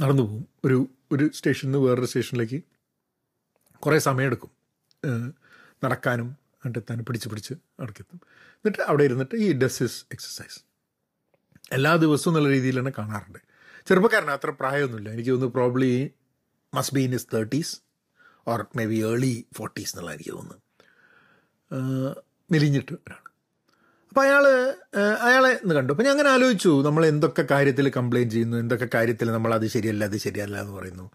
നടന്നു 0.00 0.22
പോകും 0.22 0.48
ഒരു 0.64 0.78
ഒരു 1.12 1.30
സ്റ്റേഷനിൽ 1.34 1.72
നിന്ന് 1.72 1.88
വേറൊരു 1.88 2.06
സ്റ്റേഷനിലേക്ക് 2.06 2.58
കുറേ 3.82 3.98
സമയമെടുക്കും. 3.98 4.50
നടക്കാനും 5.84 6.28
കണ്ടെത്താനും 6.64 7.04
പിടിച്ച് 7.04 7.28
പിടിച്ച് 7.28 7.54
അടക്കെത്തും 7.80 8.20
എന്നിട്ട് 8.56 8.82
അവിടെ 8.82 9.04
ഇരുന്നിട്ട് 9.04 9.36
ഈ 9.36 9.52
ഡസ് 9.52 9.82
ഇസ് 9.82 10.06
എക്സസൈസ് 10.12 10.58
എല്ലാ 11.72 11.96
ദിവസവും 11.96 12.34
നല്ല 12.36 12.48
രീതിയിൽ 12.48 12.78
തന്നെ 12.80 12.92
കാണാറുണ്ട്. 12.98 13.38
ചെറുപ്പക്കാരന് 13.86 14.30
അത്ര 14.30 14.50
പ്രായമൊന്നുമില്ല. 14.50 15.08
എനിക്ക് 15.10 15.30
തോന്നുന്നു 15.30 15.54
probably 15.54 15.90
must 16.74 16.94
be 16.94 17.00
in 17.00 17.14
is 17.14 17.28
thirties 17.34 17.74
or 18.52 18.60
maybe 18.92 18.98
early 19.10 19.34
forties 19.58 19.92
എന്നുള്ള 19.94 20.12
എനിക്ക് 20.16 20.34
തോന്നുന്നു 20.38 20.62
മെലിഞ്ഞിട്ട് 22.54 22.94
ഒരാൾ 22.98 23.22
അപ്പോൾ 24.10 24.26
അയാൾ 24.26 24.44
അയാളെ 25.26 25.50
ഇന്ന് 25.62 25.74
കണ്ടു. 25.76 25.90
അപ്പോൾ 25.92 26.04
ഞാൻ 26.06 26.12
അങ്ങനെ 26.16 26.30
ആലോചിച്ചു 26.34 26.70
നമ്മൾ 26.86 27.02
എന്തൊക്കെ 27.12 27.42
കാര്യത്തിൽ 27.52 27.86
കംപ്ലയിന്റ് 27.96 28.34
ചെയ്യുന്നു 28.34 28.56
എന്തൊക്കെ 28.64 28.88
കാര്യത്തിൽ 28.94 29.28
നമ്മൾ 29.36 29.52
അത് 29.56 29.66
ശരിയല്ല 29.74 30.04
അത് 30.10 30.16
ശരിയല്ല 30.26 30.56
എന്ന് 30.64 30.74
പറയുന്നു. 30.78 31.06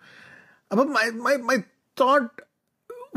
അപ്പം 0.71 0.87
my 0.97 1.05
my 1.25 1.35
my 1.49 1.57
thought 1.97 2.29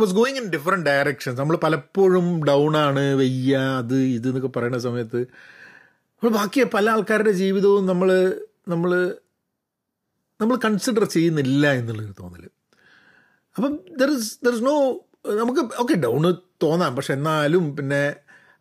was 0.01 0.15
going 0.21 0.39
in 0.43 0.47
different 0.55 0.87
directions 0.91 1.39
നമ്മൾ 1.41 1.57
പലപ്പോഴും 1.67 2.29
ഡൗൺ 2.51 2.73
ആണ് 2.87 3.05
വയ്യ 3.21 3.57
അത് 3.81 3.97
ഇത് 4.17 4.29
എന്നൊക്കെ 4.31 4.53
പറയുന്ന 4.57 4.81
സമയത്ത്. 4.89 5.21
ബാക്കി 6.23 6.65
പല 6.77 6.87
ആൾക്കാരുടെ 6.95 7.33
ജീവിതവും 7.43 7.85
നമ്മൾ 7.91 8.11
നമ്മൾ 8.73 8.91
നമ്മൾ 10.41 10.57
കൺസിഡർ 10.67 11.05
ചെയ്യുന്നില്ല 11.17 11.67
എന്നുള്ളൊരു 11.81 12.15
തോന്നൽ 12.23 12.45
അപ്പം 13.57 13.73
there 14.01 14.11
is 14.19 14.31
there 14.45 14.55
is 14.57 14.65
no 14.65 14.77
നമുക്ക് 15.41 15.63
ഓക്കെ 15.83 15.95
ഡൗൺ 15.95 16.25
തോന്നാം. 16.63 16.97
പക്ഷെ 16.97 17.13
എന്നാലും 17.13 17.77
പിന്നെ 17.77 18.03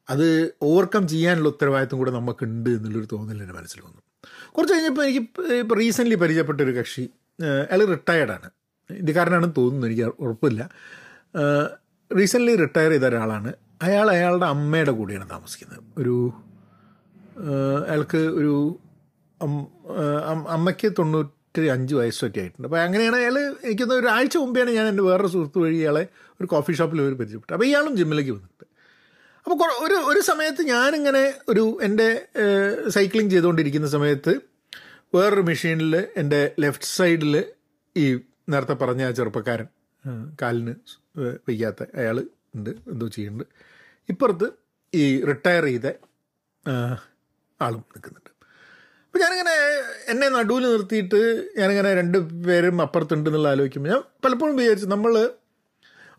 അത് 0.09 0.27
ഓവർകം 0.61 1.07
ചെയ്യാനുള്ള 1.07 1.49
ഉത്തരവാദിത്വം 1.49 1.99
കൂടെ 1.99 2.11
നമുക്കുണ്ട് 2.11 2.69
എന്നുള്ളൊരു 2.69 3.07
തോന്നൽ 3.11 3.41
എന്റെ 3.41 3.53
മനസ്സിൽ 3.53 3.81
വന്നു. 3.81 4.01
കുറച്ച് 4.55 4.73
കഴിഞ്ഞപ്പോൾ 4.73 5.03
എനിക്ക് 5.03 5.21
ഇപ്പോൾ 5.53 5.75
റീസെന്റ്ലി 5.75 6.15
പരിചയപ്പെട്ട 6.15 6.59
ഒരു 6.61 6.71
കക്ഷി 6.71 7.09
അയാൾ 7.43 7.85
റിട്ടയർഡാണ് 7.85 8.49
ഇന്ത്യക്കാരനാണെന്ന് 8.89 9.55
തോന്നുന്നു 9.57 9.87
എനിക്ക് 9.87 10.05
ഉറപ്പില്ല. 10.23 10.61
റീസെന്റ്ലി 12.11 12.55
റിട്ടയർ 12.55 12.89
ചെയ്ത 12.89 13.05
ഒരാളാണ്. 13.05 13.53
അയാൾ 13.81 14.07
അയാളുടെ 14.11 14.45
അമ്മയുടെ 14.45 14.91
കൂടെയാണ് 14.91 15.29
താമസിക്കുന്നത്. 15.29 15.83
ഒരു 15.97 16.15
അയാൾക്ക് 17.87 18.17
ഒരു 18.17 18.55
അമ്മയ്ക്ക് 20.55 20.89
തൊണ്ണൂറ്റി 20.99 21.42
അഞ്ച് 21.61 21.95
വയസ്സൊക്കെ 21.95 22.39
ആയിട്ടുണ്ട്. 22.39 22.67
അപ്പോൾ 22.67 22.79
അങ്ങനെയാണ് 22.79 23.15
അയാൾ 23.15 23.37
എനിക്കൊന്ന് 23.65 23.95
ഒരാഴ്ച 23.95 24.37
മുമ്പെയാണ് 24.37 24.71
ഞാൻ 24.71 24.87
എന്റെ 24.87 25.03
വേറൊരു 25.03 25.27
സുഹൃത്ത് 25.27 25.59
വഴി 25.59 25.75
ഇയാളെ 25.75 26.07
ഒരു 26.41 26.47
കോഫി 26.47 26.73
ഷോപ്പിൽ 26.73 27.01
ഒരു 27.01 27.15
പരിചയപ്പെട്ടു 27.15 27.53
അപ്പോൾ 27.53 27.65
ഇയാളും 27.65 27.95
ജിമ്മിലേക്ക് 27.95 28.31
വന്നിട്ട് 28.31 28.65
അപ്പോൾ 29.47 29.69
ഒരു 29.85 29.95
ഒരു 29.95 30.19
സമയത്ത് 30.19 30.63
ഞാനിങ്ങനെ 30.63 31.33
ഒരു 31.49 31.79
എന്റെ 31.81 32.25
സൈക്ലിംഗ് 32.89 33.31
ചെയ്തുകൊണ്ടിരിക്കുന്ന 33.31 33.87
സമയത്ത് 33.87 34.41
വേറൊരു 35.15 35.41
മെഷീനിൽ 35.41 35.95
എന്റെ 35.95 36.55
ലെഫ്റ്റ് 36.59 36.85
സൈഡിൽ 36.85 37.43
ഈ 37.95 38.05
നേരത്തെ 38.49 38.73
പറഞ്ഞ 38.73 39.03
ആ 39.03 39.11
ചെറുപ്പക്കാരൻ 39.11 39.67
കാലിന് 40.41 40.75
വയ്യാത്ത 41.47 41.83
അയാൾ 41.95 42.19
ഉണ്ട് 42.55 42.69
എന്തോ 42.69 43.07
ചെയ്യുന്നുണ്ട്. 43.07 43.45
ഇപ്പുറത്ത് 44.09 44.47
ഈ 44.93 45.23
റിട്ടയർ 45.23 45.63
ചെയ്ത 45.63 45.87
ആളും 47.61 47.83
നിൽക്കുന്നുണ്ട്. 47.93 48.32
അപ്പോൾ 49.13 49.23
ഞാനിങ്ങനെ 49.23 49.55
എന്നെ 50.11 50.27
നടുവിൽ 50.29 50.63
നിർത്തിയിട്ട് 50.71 51.19
ഞാനിങ്ങനെ 51.57 51.93
രണ്ട് 51.93 52.17
പേരും 52.17 52.81
അപ്പുറത്തുണ്ട് 52.81 53.29
എന്നുള്ള 53.29 53.49
ആലോചിക്കുമ്പോൾ 53.49 53.89
ഞാൻ 53.89 54.01
പലപ്പോഴും 54.25 54.55
വിചാരിച്ചു 54.55 54.85
നമ്മൾ 54.85 55.13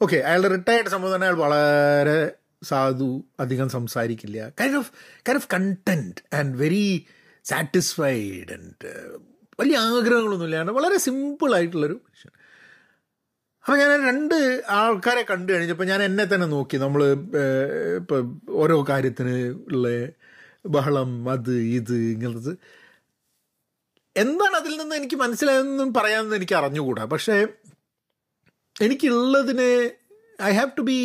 ഓക്കെ 0.03 0.17
അയാളുടെ 0.17 0.49
റിട്ടയർഡ് 0.49 0.89
സംഭവം 0.89 1.15
തന്നെ 1.15 1.27
അയാൾ 1.27 1.37
വളരെ 1.37 2.37
സാധു 2.63 3.25
അധികം 3.41 3.69
സംസാരിക്കില്ല. 3.69 4.39
Kind 4.61 4.77
of 4.77 4.91
kind 5.27 5.37
of 5.37 5.49
content 5.55 6.23
and 6.35 6.57
very 6.57 7.07
satisfied 7.45 8.53
and 8.53 8.93
വലിയ 9.61 9.77
ആഗ്രഹങ്ങളൊന്നുമില്ല. 9.79 10.55
ഇല്ലാണ്ട് 10.55 10.73
വളരെ 10.73 10.97
സിമ്പിളായിട്ടുള്ളൊരു 10.99 11.97
മനുഷ്യൻ. 12.05 12.33
അപ്പോൾ 13.65 13.77
ഞാൻ 13.77 13.91
രണ്ട് 14.09 14.65
ആൾക്കാരെ 14.69 15.23
കണ്ടു 15.23 15.53
കഴിഞ്ഞപ്പോൾ 15.53 15.85
ഞാൻ 15.85 16.03
എന്നെ 16.03 16.25
തന്നെ 16.35 16.47
നോക്കി. 16.47 16.77
നമ്മൾ 16.77 17.03
ഇപ്പം 18.01 18.41
ഓരോ 18.49 18.87
കാര്യത്തിന് 18.89 19.37
ഉള്ള 19.73 19.89
ബഹളം 20.67 21.31
അത് 21.31 21.55
ഇത് 21.79 21.95
ഇങ്ങനത്തെ 21.95 22.84
എന്താണ് 24.17 24.57
അതിൽ 24.57 24.73
നിന്ന് 24.81 24.95
എനിക്ക് 24.97 25.17
മനസ്സിലായതെന്നും 25.17 25.95
പറയാമെന്ന് 25.95 26.37
എനിക്ക് 26.37 26.55
അറിഞ്ഞുകൂടാ. 26.55 27.05
പക്ഷേ 27.05 27.37
എനിക്കുള്ളതിന് 28.77 29.69
I 30.43 30.51
have 30.59 30.71
to 30.79 30.83
be 30.91 30.99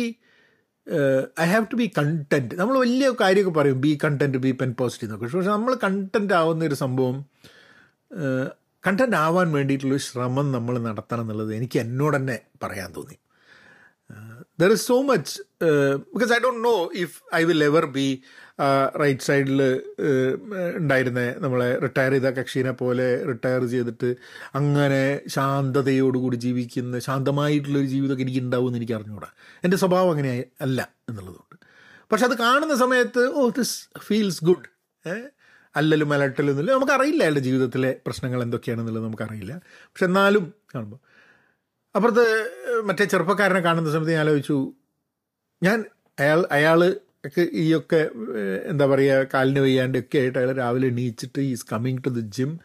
I 1.40 1.46
have 1.52 1.66
to 1.72 1.76
be 1.80 1.86
content 1.98 2.54
നമ്മൾ 2.60 2.74
വലിയ 2.78 3.08
കാര്യമൊക്കെ 3.20 3.52
പറയും 3.58 3.80
be 3.80 3.98
content 4.04 4.38
be 4.38 4.50
pen 4.60 4.70
positive 4.78 5.08
എന്നൊക്കെ. 5.08 5.36
പക്ഷെ 5.36 5.50
നമ്മൾ 5.50 5.72
കണ്ടന്റ് 5.84 6.34
ആവുന്ന 6.34 6.64
ഒരു 6.64 6.74
സംഭവം 6.74 7.16
കണ്ടന്റ് 8.86 9.16
ആവാൻ 9.16 9.48
വേണ്ടിയിട്ടുള്ളൊരു 9.52 10.02
ശ്രമം 10.02 10.46
നമ്മൾ 10.52 10.74
നടത്തണം 10.78 11.20
എന്നുള്ളത് 11.20 11.52
എനിക്ക് 11.54 11.78
എന്നോട് 11.78 12.16
തന്നെ 12.16 12.36
പറയാൻ 12.62 12.90
തോന്നി. 12.96 13.16
There 14.60 14.72
is 14.76 14.86
so 14.90 14.96
much 15.08 15.32
because 16.12 16.32
I 16.36 16.38
don't 16.44 16.62
know 16.68 16.76
if 17.04 17.16
I 17.38 17.42
will 17.50 17.64
ever 17.70 17.84
be 17.98 18.06
right 19.02 19.24
സൈഡിൽ 19.26 19.60
ഉണ്ടായിരുന്ന. 20.80 21.20
നമ്മളെ 21.44 21.68
റിട്ടയർ 21.84 22.12
ചെയ്ത 22.14 22.30
കക്ഷീനെ 22.38 22.72
പോലെ 22.80 23.06
റിട്ടയർ 23.30 23.62
ചെയ്തിട്ട് 23.74 24.10
അങ്ങനെ 24.58 25.02
ശാന്തതയോടുകൂടി 25.36 26.38
ജീവിക്കുന്ന 26.46 27.00
ശാന്തമായിട്ടുള്ളൊരു 27.08 27.88
ജീവിതമൊക്കെ 27.94 28.24
എനിക്ക് 28.26 28.42
ഉണ്ടാവുമെന്ന് 28.46 28.80
എനിക്ക് 28.80 28.96
അറിഞ്ഞുകൂടാ 28.98 29.30
എന്റെ 29.66 29.78
സ്വഭാവം 29.82 30.10
അങ്ങനെ 30.14 30.34
അല്ല 30.66 30.80
എന്നുള്ളതുകൊണ്ട്. 31.10 31.56
പക്ഷെ 32.10 32.24
അത് 32.28 32.36
കാണുന്ന 32.44 32.74
സമയത്ത് 32.84 33.22
ഓ 33.40 33.44
ദിസ് 33.60 33.76
ഫീൽസ് 34.08 34.42
ഗുഡ് 34.48 34.68
അല്ലലും 35.74 36.12
അലട്ടലും 36.14 36.52
എന്നില്ല 36.52 36.70
നമുക്കറിയില്ല 36.76 37.22
അയാളുടെ 37.24 37.42
ജീവിതത്തിലെ 37.48 37.90
പ്രശ്നങ്ങൾ 38.06 38.40
എന്തൊക്കെയാണെന്നുള്ളത് 38.46 39.04
നമുക്കറിയില്ല. 39.08 39.54
പക്ഷെ 39.90 40.06
എന്നാലും 40.10 40.44
കാണുമ്പോൾ 40.72 41.00
അപ്പുറത്ത് 41.94 42.24
മറ്റേ 42.84 43.04
ചെറുപ്പക്കാരനെ 43.04 43.60
കാണുന്ന 43.60 43.90
സമയത്ത് 43.90 44.12
ഞാൻ 44.12 44.20
ആലോചിച്ചു. 44.20 44.72
ഞാൻ 45.62 45.84
അയാൾ 46.20 46.48
അയാൾ 46.50 46.80
ഒക്കെ 47.26 47.48
ഈയൊക്കെ 47.52 48.10
എന്താ 48.66 48.86
പറയുക 48.86 49.26
കാലിന് 49.34 49.60
വയ്യാണ്ടൊക്കെ 49.60 50.18
ആയിട്ട് 50.18 50.38
അയാൾ 50.38 50.52
രാവിലെ 50.52 50.86
എണീച്ചിട്ട് 50.86 51.40
is 51.40 51.66
coming 51.72 51.98
to 52.06 52.08
the 52.08 52.20
gym 52.20 52.58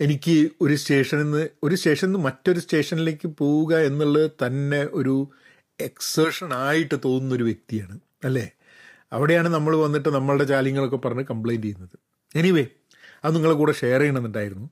എനിക്ക് 0.00 0.50
ഒരു 0.60 0.74
സ്റ്റേഷനിൽ 0.74 1.22
നിന്ന് 1.22 1.48
ഒരു 1.62 1.74
സ്റ്റേഷനിൽ 1.74 2.08
നിന്ന് 2.08 2.24
മറ്റൊരു 2.24 2.60
സ്റ്റേഷനിലേക്ക് 2.60 3.28
പോവുക 3.28 3.74
എന്നുള്ളത് 3.78 4.30
തന്നെ 4.46 4.88
ഒരു 4.92 5.30
എക്സേഷൻ 5.80 6.54
ആയിട്ട് 6.54 6.94
തോന്നുന്ന 7.04 7.34
ഒരു 7.34 7.44
വ്യക്തിയാണ് 7.44 7.98
അല്ലേ? 8.24 8.46
അവിടെയാണ് 9.12 9.48
നമ്മൾ 9.48 9.76
വന്നിട്ട് 9.76 10.08
നമ്മളുടെ 10.08 10.44
ചാലിങ്ങളൊക്കെ 10.44 10.96
പറഞ്ഞ് 10.96 11.24
കംപ്ലയിന്റ് 11.30 11.66
ചെയ്യുന്നത്. 11.66 11.96
എനിവേ 12.36 12.66
അത് 13.24 13.34
നിങ്ങളെ 13.34 13.54
കൂടെ 13.54 13.72
ഷെയർ 13.72 14.00
ചെയ്യണമെന്നുണ്ടായിരുന്നു. 14.00 14.68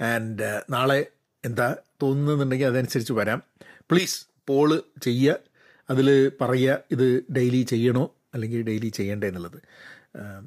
ആൻഡ് 0.00 0.62
നാളെ 0.70 1.06
എന്താ 1.44 1.76
തോന്നുന്നുണ്ടെങ്കിൽ 2.02 2.66
അതനുസരിച്ച് 2.66 3.12
വരാം. 3.12 3.42
പ്ലീസ് 3.90 4.26
പോൾ 4.48 4.82
ചെയ്യുക. 5.02 5.38
അതിൽ 5.90 6.32
പറയുക 6.40 6.78
ഇത് 6.90 7.24
ഡെയിലി 7.32 7.62
ചെയ്യണോ? 7.62 8.14
അല്ലെങ്കിൽ 8.34 8.62
ഡെയിലി 8.62 8.88
ചെയ്യണ്ടേ 8.88 9.26
എന്നുള്ളത്. 9.26 9.58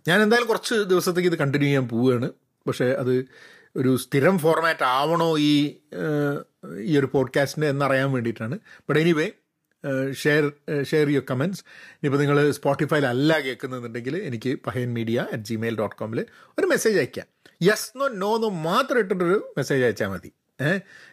ഞാൻ 0.08 0.22
എന്തായാലും 0.22 0.48
കുറച്ച് 0.48 0.76
ദിവസത്തേക്ക് 0.76 1.30
ഇത് 1.30 1.38
കണ്ടിന്യൂ 1.38 1.68
ചെയ്യാൻ 1.68 1.88
പോവുകയാണ്. 1.88 2.32
പക്ഷേ 2.68 2.86
അത് 2.86 3.26
ഒരു 3.76 3.98
സ്ഥിരം 3.98 4.40
ഫോർമാറ്റ് 4.40 4.84
ആവണോ 4.84 5.38
ഈ 5.38 5.76
ഈ 6.80 6.98
ഒരു 6.98 7.10
പോഡ്കാസ്റ്റിന്റെ 7.14 7.70
എന്നറിയാൻ 7.70 8.12
വേണ്ടിയിട്ടാണ്. 8.12 8.60
But 8.90 9.00
anyway 9.00 9.32
share 10.12 10.52
share 10.84 11.10
your 11.10 11.24
comments 11.32 11.60
ഇനിയിപ്പോൾ 11.94 12.18
നിങ്ങൾ 12.18 12.52
സ്പോട്ടിഫൈയിൽ 12.52 13.06
അല്ല 13.06 13.40
കേൾക്കുന്നുണ്ടെങ്കിൽ 13.40 14.18
എനിക്ക് 14.18 14.60
Pahayan 14.68 14.94
media 14.94 15.28
at 15.34 15.44
Gmail 15.44 15.78
dot 15.78 15.96
കോമിൽ 15.96 16.26
ഒരു 16.60 16.66
മെസ്സേജ് 16.66 16.98
അയക്കാം 16.98 17.26
യെസ് 17.64 17.98
നോ 17.98 18.08
നോ 18.08 18.38
നോ 18.38 18.50
മാത്രം 18.50 19.00
ഇട്ടിട്ടൊരു 19.00 19.54
മെസ്സേജ് 19.58 19.84
അയച്ചാൽ 19.84 20.08
മതി. 20.08 20.32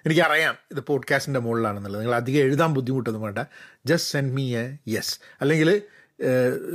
എനിക്കറിയാം 0.07 0.57
ഇത് 0.71 0.81
പോഡ്കാസ്റ്റിന്റെ 0.81 1.41
മുകളിലാണെന്നുള്ളത്. 1.41 2.01
നിങ്ങൾ 2.03 2.17
അധികം 2.17 2.43
എഴുതാൻ 2.43 2.75
ബുദ്ധിമുട്ടൊന്നും 2.75 3.23
വേണ്ട. 3.23 3.39
Just 3.87 4.13
send 4.13 4.33
me 4.33 4.57
a 4.57 4.79
yes 4.89 5.21
അല്ലെങ്കിൽ 5.41 5.83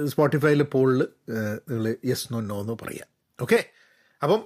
സ്പോട്ടിഫൈയിൽ 0.05 0.63
പോളിൽ 0.63 1.07
നിങ്ങൾ 1.69 1.95
യെസ് 2.05 2.33
നോ 2.33 2.41
നോ 2.41 2.61
എന്ന് 2.61 2.73
പറയാം. 2.73 3.07
ഓക്കെ 3.41 3.69
അപ്പം 4.23 4.41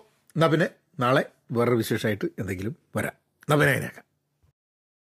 പിന്നെ 0.52 0.70
നാളെ 1.00 1.24
വേറൊരു 1.52 1.76
വിശേഷമായിട്ട് 1.76 2.26
എന്തെങ്കിലും 2.40 2.76
വരാം. 2.96 3.14
പിന്നെ 3.50 3.74
അതിനേക്കാം. 3.74 4.11